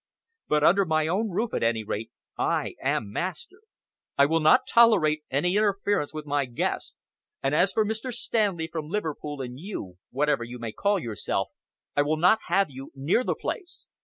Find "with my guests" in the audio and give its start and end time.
6.11-6.95